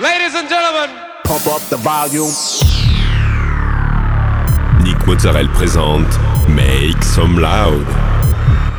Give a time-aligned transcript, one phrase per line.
[0.00, 2.32] Ladies and gentlemen, pump up the volume.
[4.82, 7.86] Nick Mozzarella présente Make Some Loud.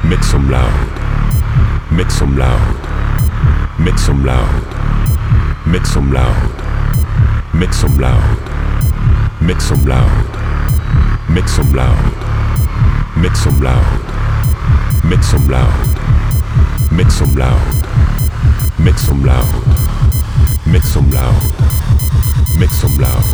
[0.04, 0.72] Make some loud.
[1.92, 2.76] Make some loud.
[3.78, 4.66] Make some loud.
[5.68, 6.50] Make some loud.
[7.54, 8.24] Make some loud.
[9.44, 10.26] Make some loud.
[11.30, 12.16] Make some loud.
[13.16, 14.06] Make some loud.
[15.04, 15.88] Make some loud.
[16.92, 17.86] Make some loud.
[18.80, 19.91] Make some loud.
[20.72, 21.42] Make some loud.
[22.58, 23.26] Make some loud.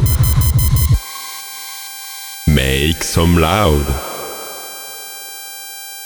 [2.48, 3.86] Make some loud.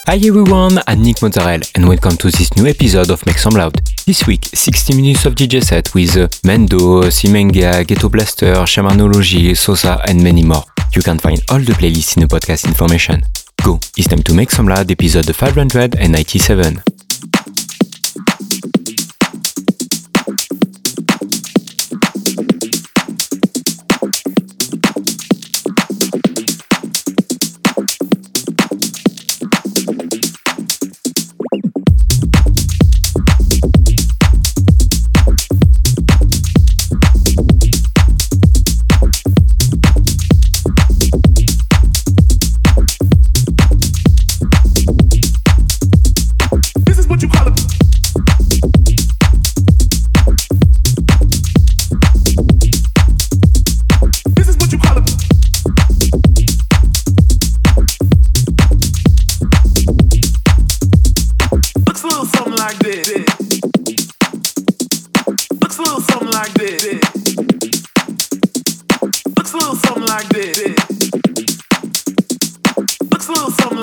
[0.07, 3.79] Hi everyone, I'm Nick Mozzarella and welcome to this new episode of Make Some Loud.
[4.05, 10.01] This week, 60 minutes of DJ set with uh, Mendo, Simenga, Ghetto Blaster, Shamanology, Sosa
[10.05, 10.63] and many more.
[10.93, 13.21] You can find all the playlists in the podcast information.
[13.63, 16.84] Go, it's time to Make Some Loud episode 597.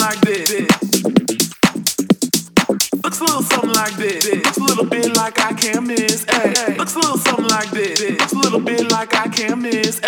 [0.09, 0.51] like this.
[3.05, 4.25] Looks a little something like this.
[4.25, 6.27] It's a little bit like I can't miss.
[6.78, 8.00] Looks a little something like this.
[8.00, 10.00] It's a little bit like I can't miss.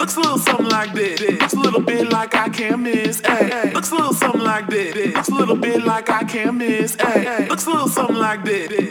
[0.00, 1.20] Looks a little something like this.
[1.20, 3.22] It's a little bit like I can't miss.
[3.72, 5.14] Looks a little something like this.
[5.14, 6.96] Looks a little bit like I can't miss.
[7.48, 8.90] Looks a little something like this.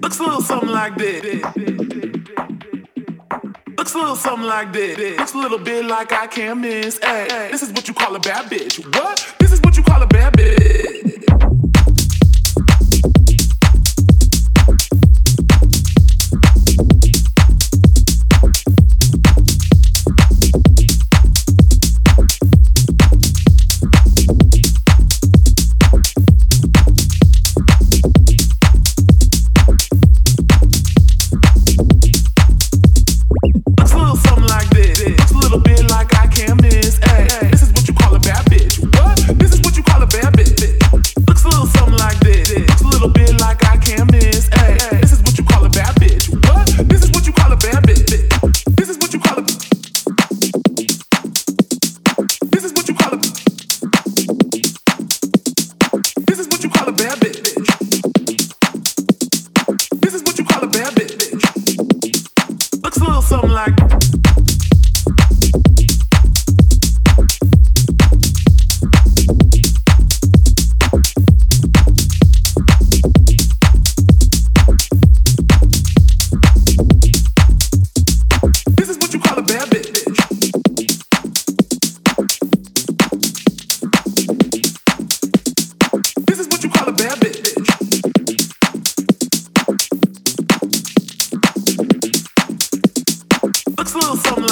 [0.00, 1.91] Looks a little something like this.
[3.82, 5.18] Looks a little something like this.
[5.18, 7.00] Looks a little bit like I can't miss.
[7.02, 8.78] Hey, this is what you call a bad bitch.
[8.94, 9.34] What?
[9.40, 11.11] This is what you call a bad bitch.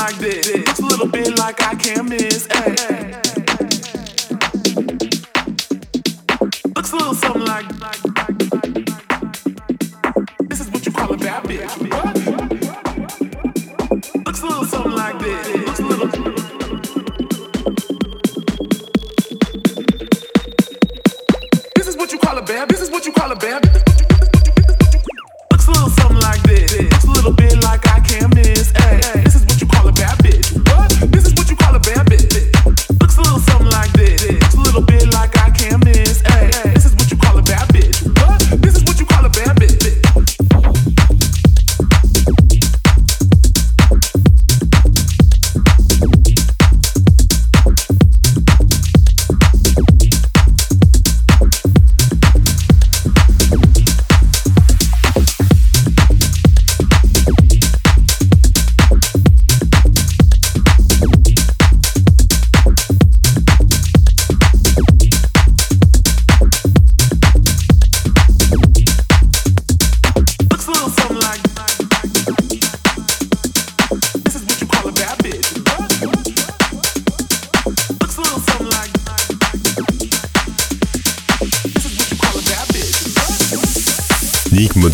[0.00, 0.48] like this.
[0.48, 2.48] It's a little bit like I can't miss.
[2.50, 3.20] Ay.
[6.74, 7.80] Looks a little something like.
[7.80, 8.09] like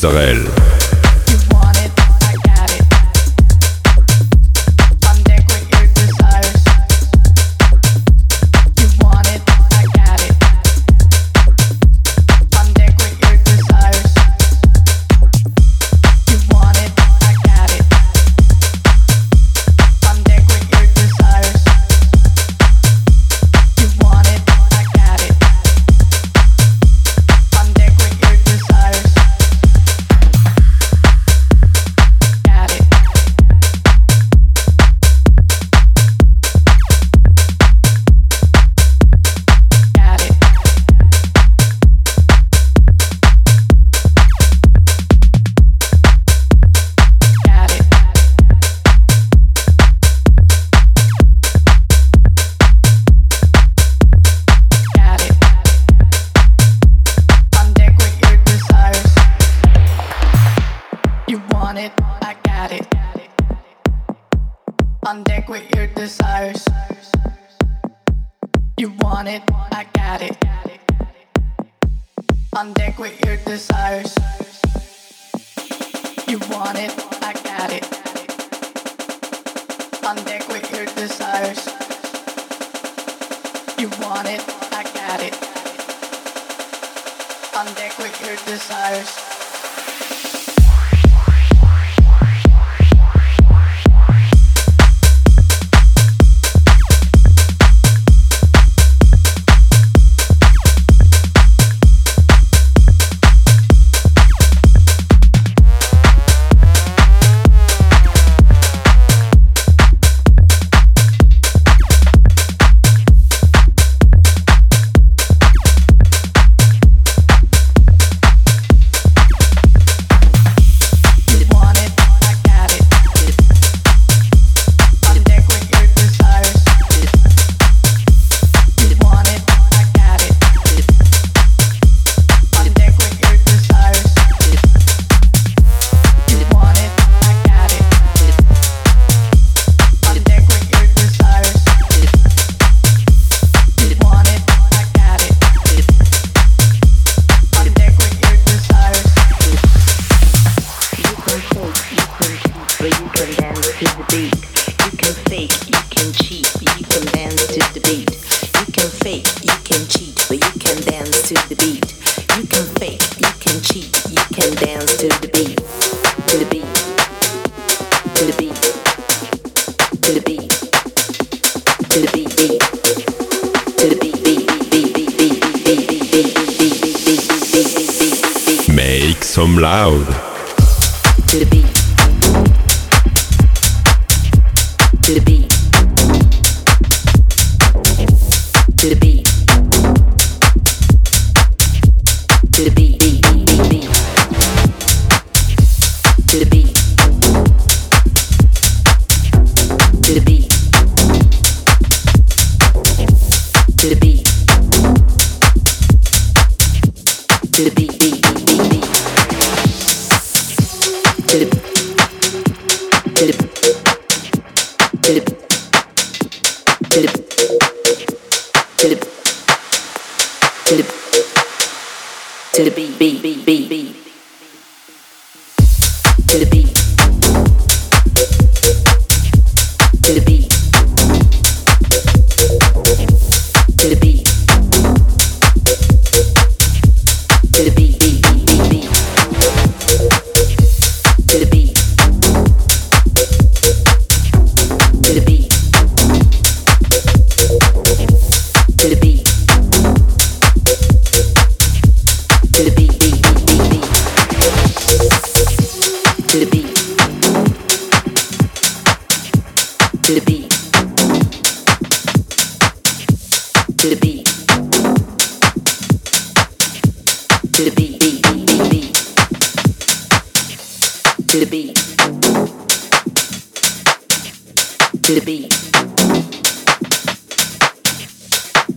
[0.06, 0.56] Mozzarella.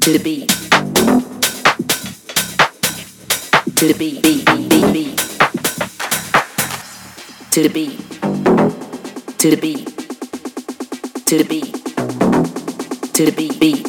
[0.09, 0.49] to the beat.
[3.75, 4.41] To the beat To
[4.81, 5.19] the beat
[7.51, 7.99] To the beat
[9.37, 9.85] To beat beat.
[11.27, 11.37] To the beat.
[11.37, 11.45] To the beat.
[11.45, 11.73] To the beat.
[13.13, 13.85] To the beat To the beat.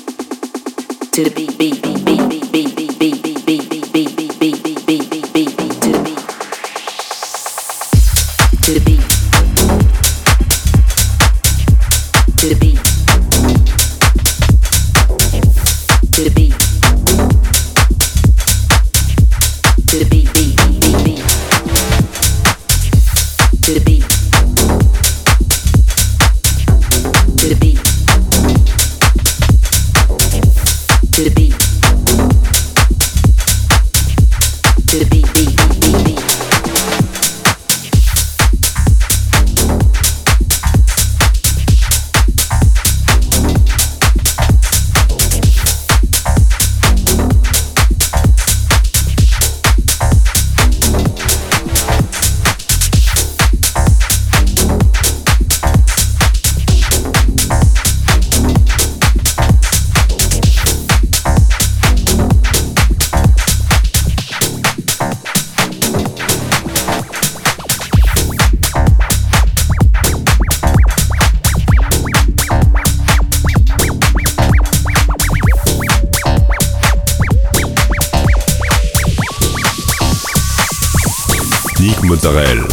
[1.13, 2.40] To the beat To the beat beat beat beat.
[82.21, 82.70] culturelle.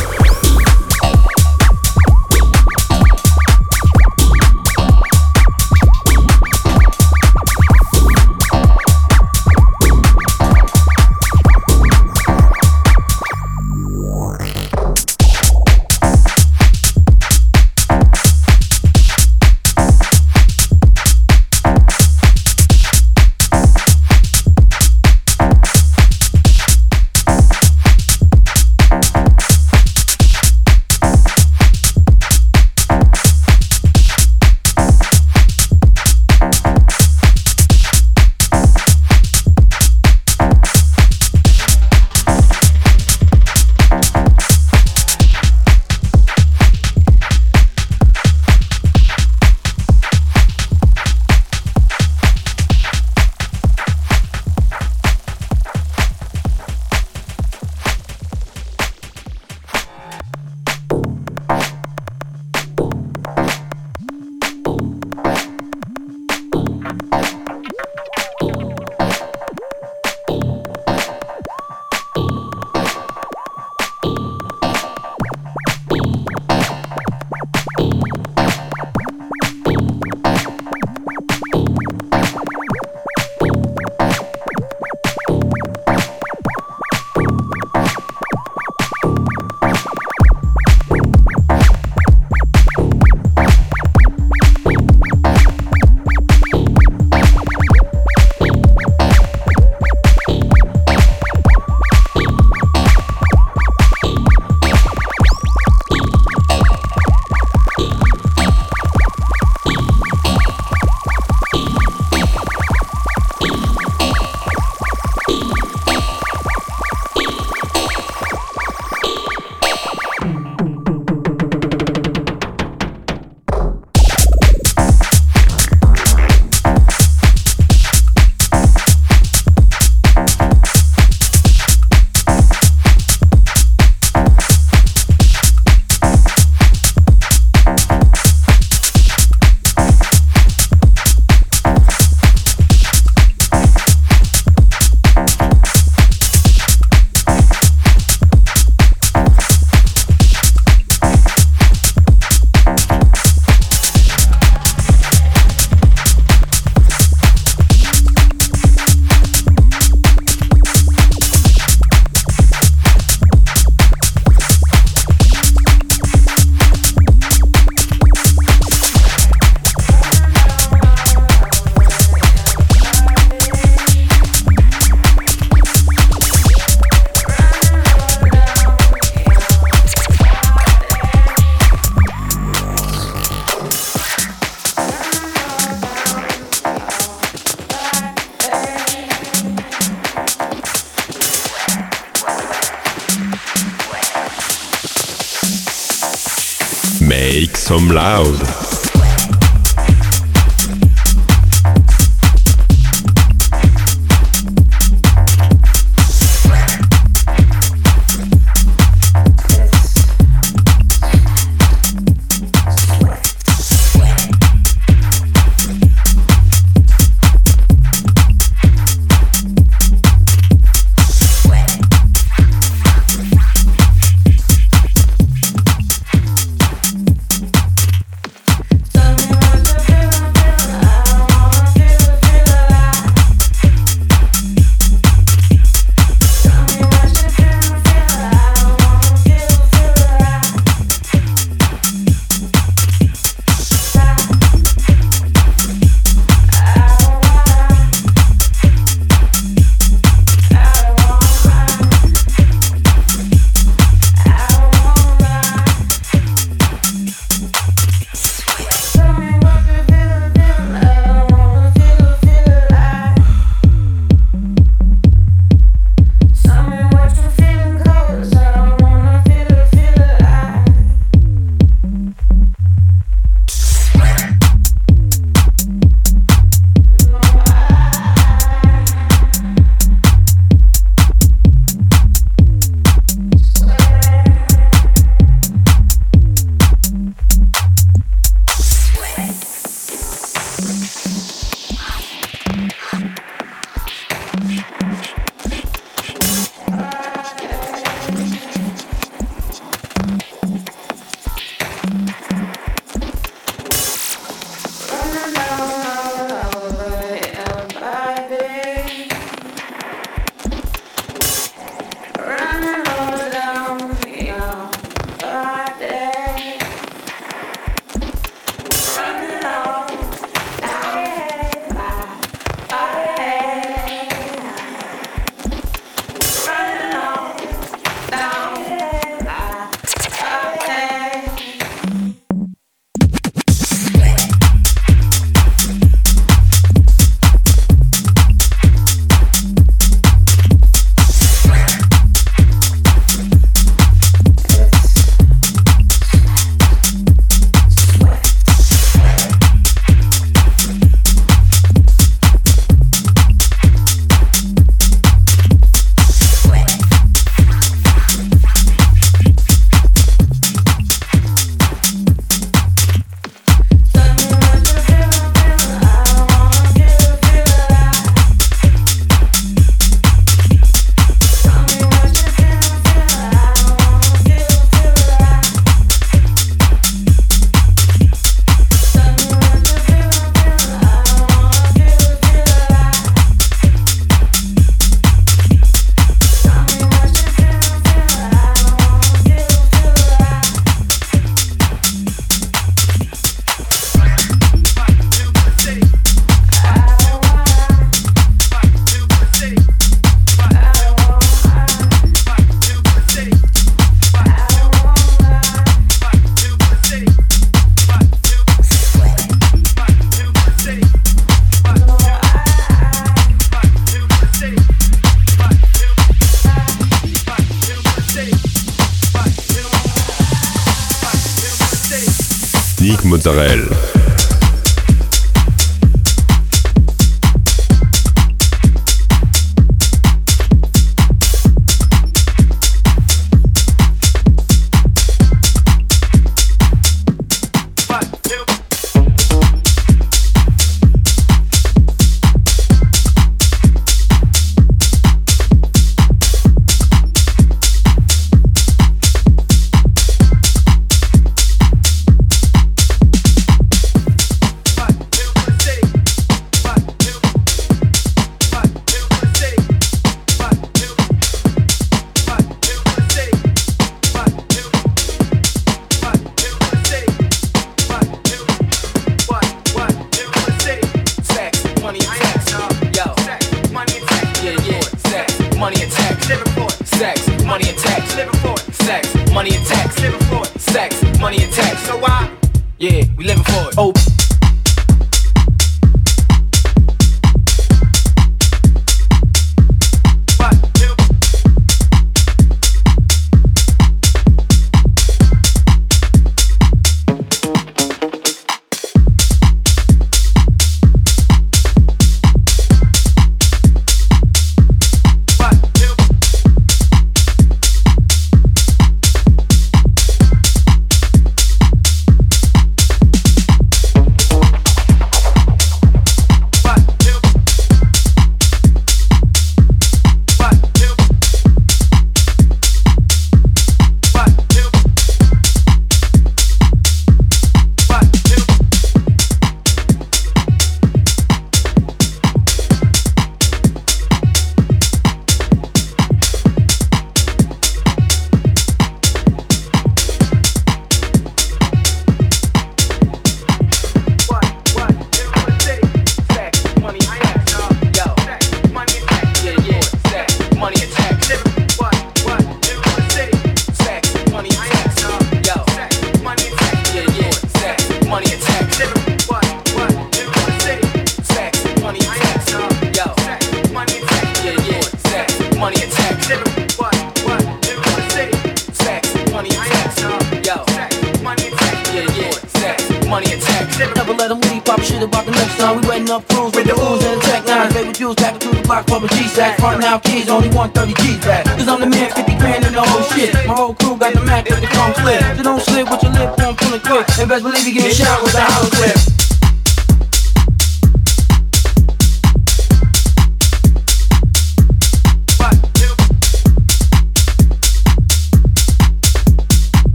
[579.97, 581.45] mouth keys, only 130 G's back.
[581.45, 583.33] Cause I'm the man, 50 grand in the whole shit.
[583.47, 585.21] My whole crew got the Mac with the chrome clip.
[585.37, 587.05] So don't slip with your lip on pulling quick.
[587.19, 588.96] And best believe you getting shot with a hollow clip.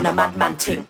[0.00, 0.88] on a madman ting.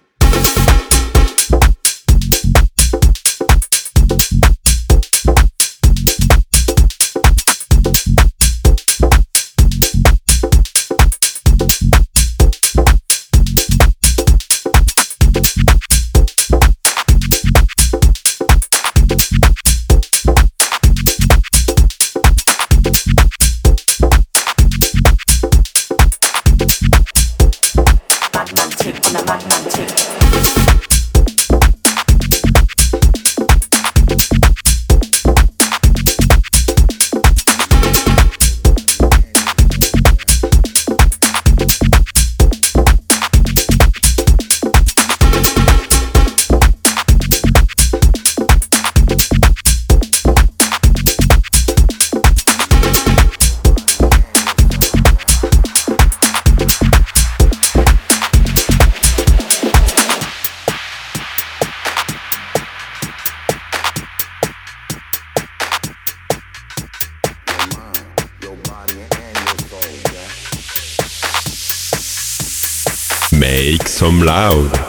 [74.21, 74.80] Some loud.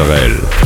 [0.00, 0.59] Sorel.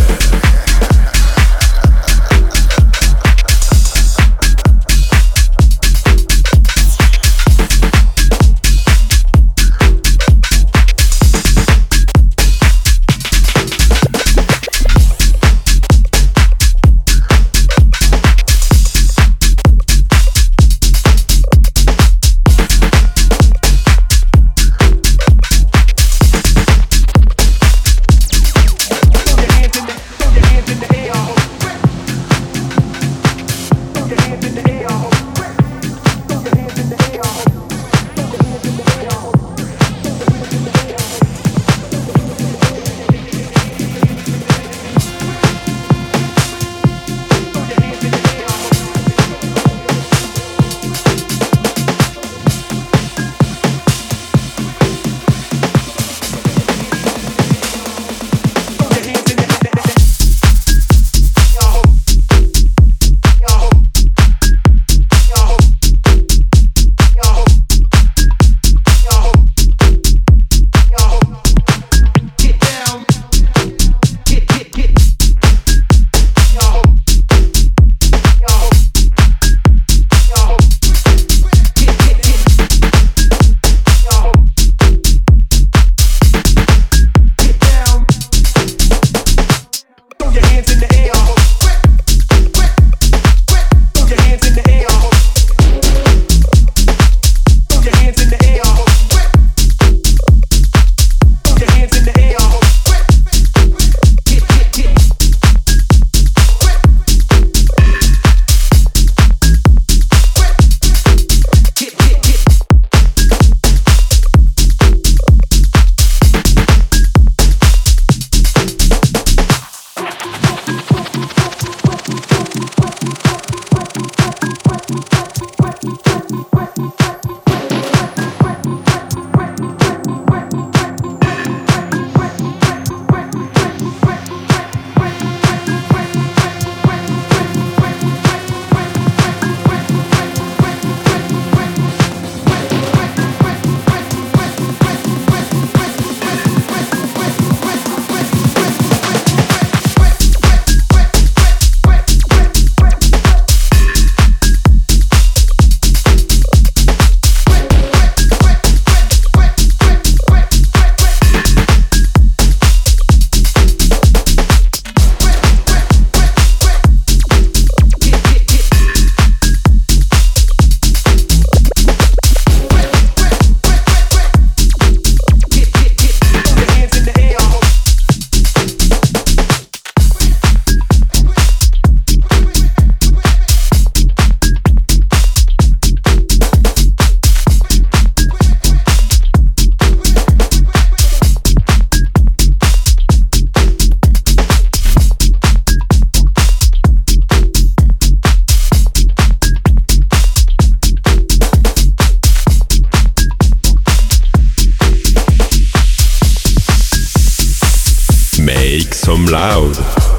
[208.44, 210.13] Make some loud.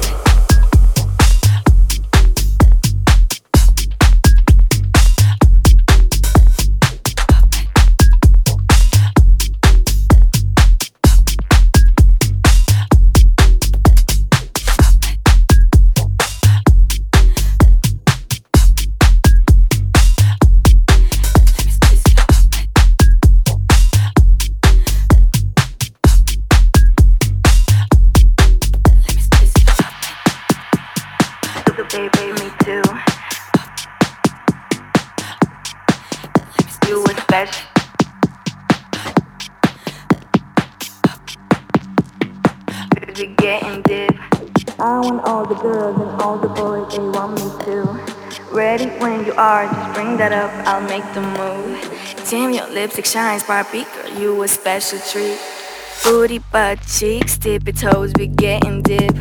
[49.38, 52.26] I'll make the move.
[52.30, 55.38] Damn, your lipstick shines, Barbie girl, you a special treat.
[56.02, 59.14] Booty, butt, cheeks, tippy toes, we getting dip.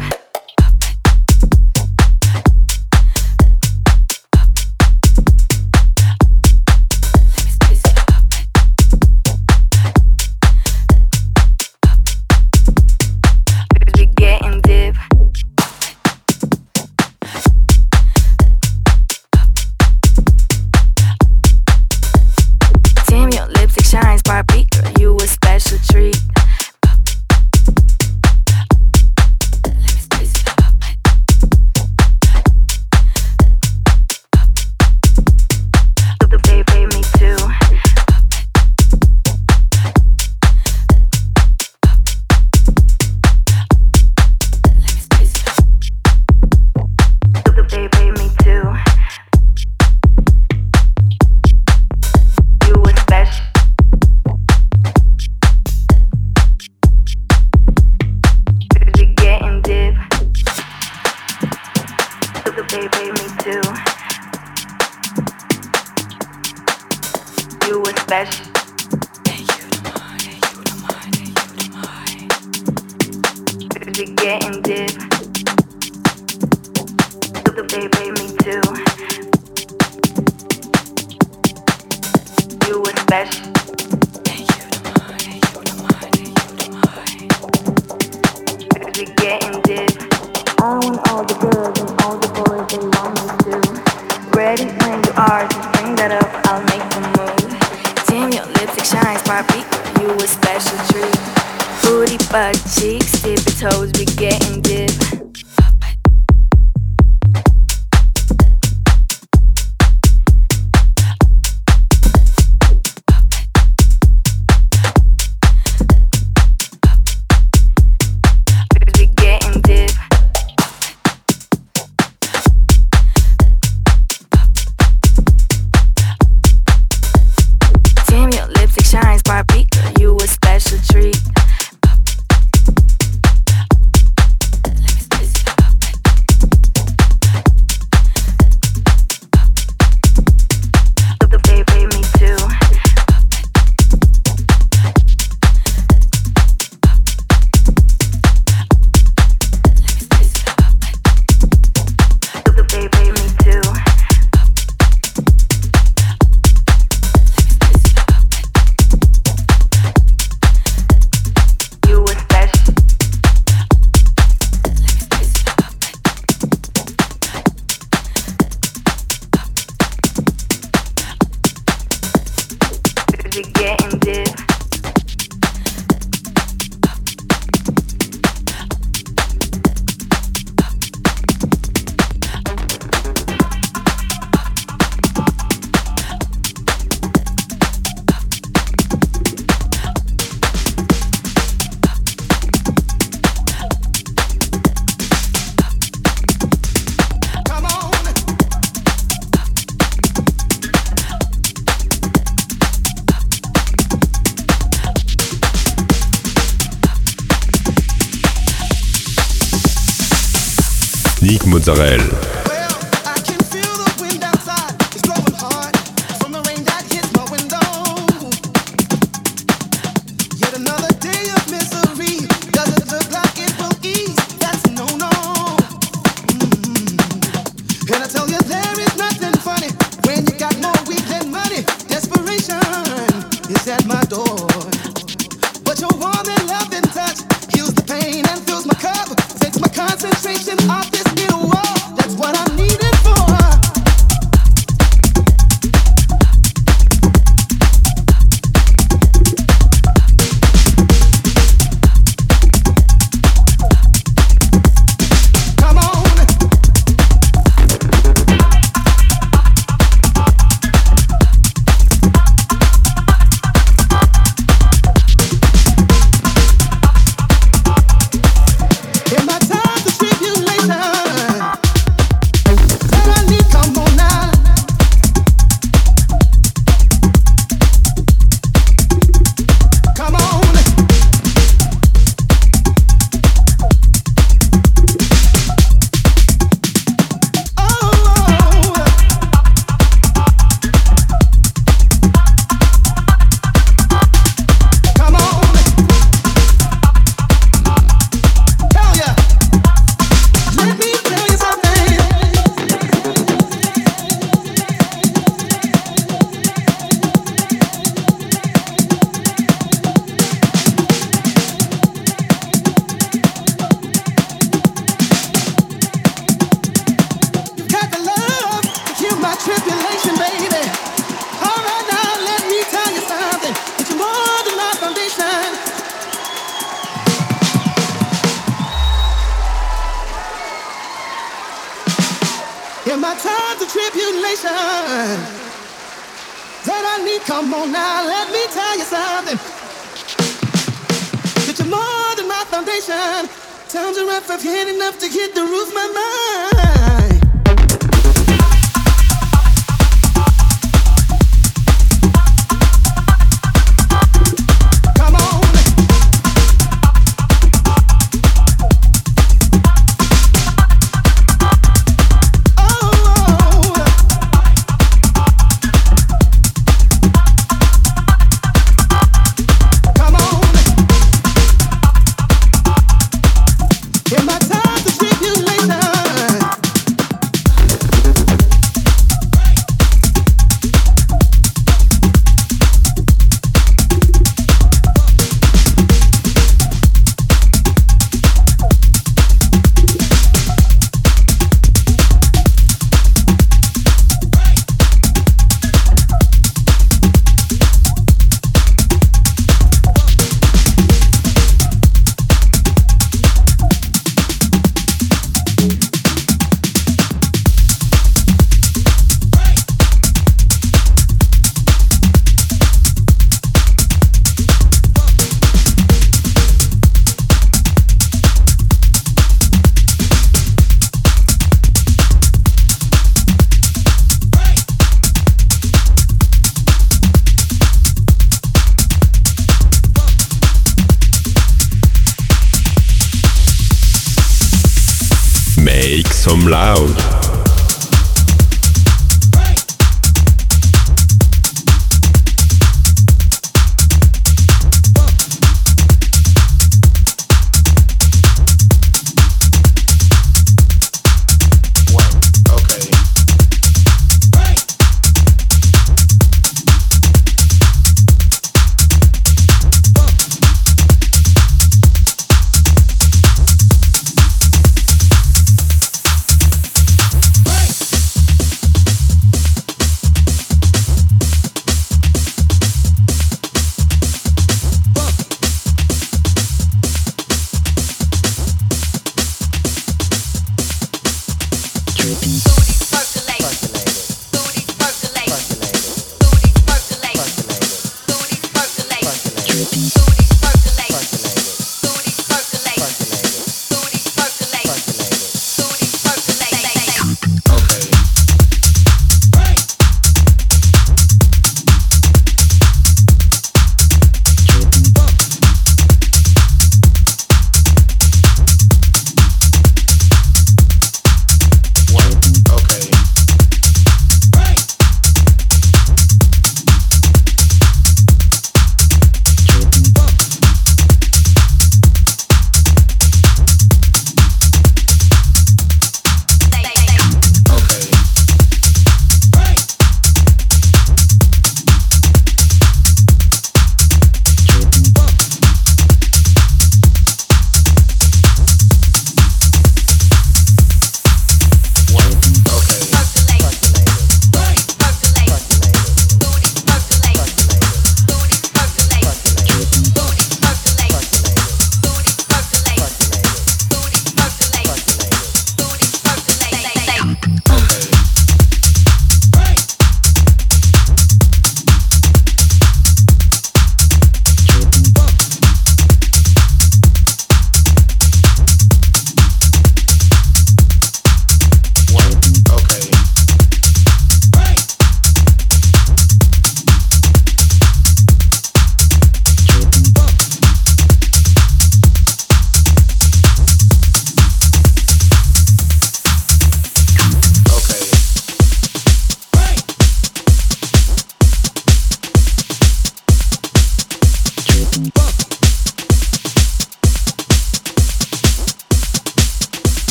[211.68, 212.25] Mozzarella.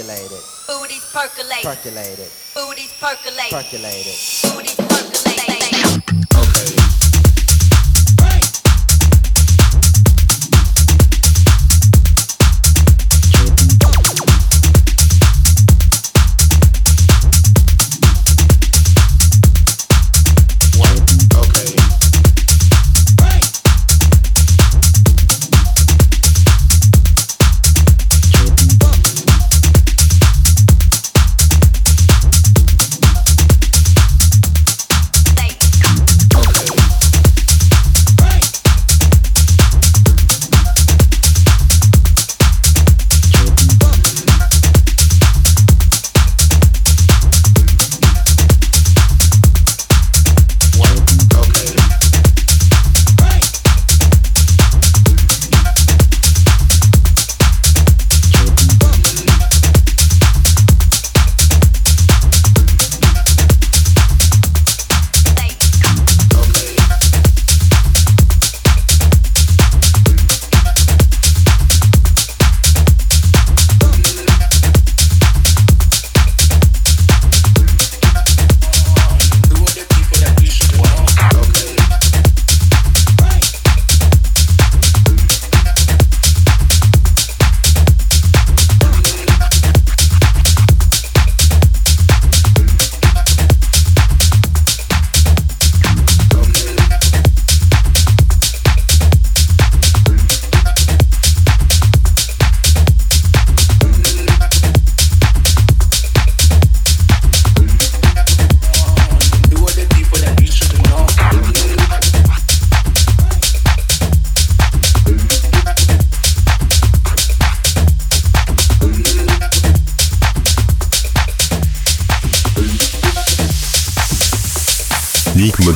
[0.00, 0.42] percolated.
[0.66, 1.62] Booties percolate.
[1.62, 2.30] Percolated.
[2.54, 3.50] Booties percolate.
[3.50, 4.39] Percolated.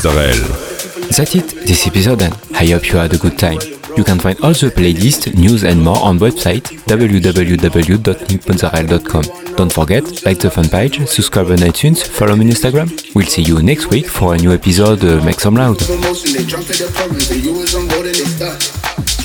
[0.05, 3.59] That's it, this episode and I hope you had a good time.
[3.97, 9.55] You can find all the playlist, news and more on website www.nickmozzarella.com.
[9.57, 13.15] Don't forget, like the fan page, subscribe on iTunes, follow me on Instagram.
[13.15, 15.81] We'll see you next week for a new episode uh, Make Some Loud.
[15.81, 15.97] She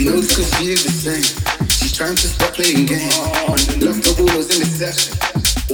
[0.05, 1.23] knows cause she is the same.
[1.67, 3.19] She's trying to stop playing games.
[3.83, 5.17] Love the rumors in the session.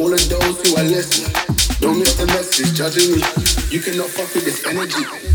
[0.01, 1.44] All of those who are listening.
[1.85, 3.21] Don't miss the message, judging me.
[3.69, 5.34] You cannot fuck with this energy.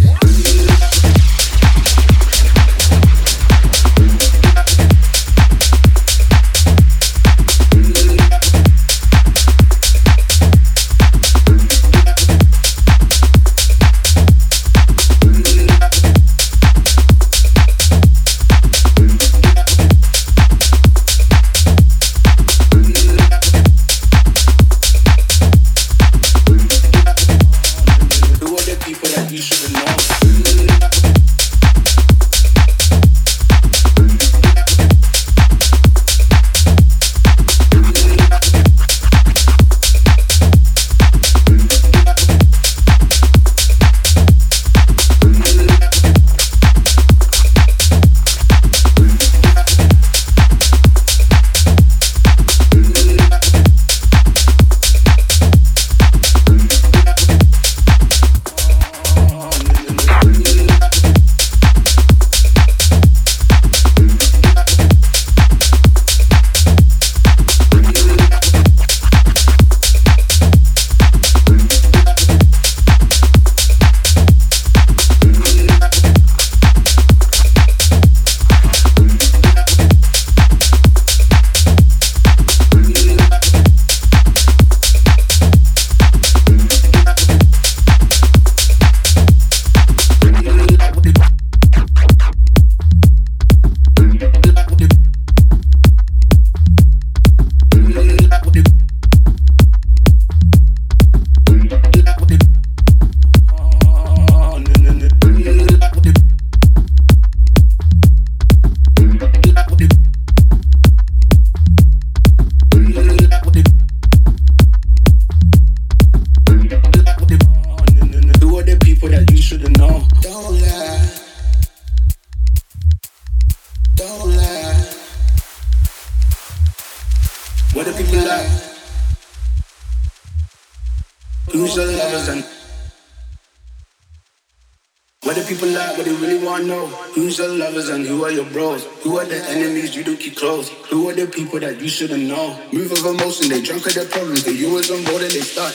[142.00, 142.58] People that shouldn't know?
[142.72, 144.44] Move of emotion, they drunk at their problems.
[144.44, 145.74] The you was on board and they start.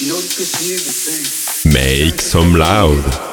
[0.00, 1.72] You know the pussy is the same.
[1.72, 3.29] Make some loud.